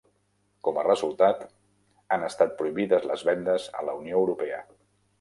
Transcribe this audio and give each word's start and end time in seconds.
Com 0.67 0.79
a 0.79 0.85
resultat, 0.87 1.43
han 2.15 2.27
estat 2.31 2.57
prohibides 2.63 3.09
les 3.13 3.29
vendes 3.31 3.71
a 3.83 3.89
la 3.91 3.99
Unió 4.03 4.27
Europea. 4.27 4.69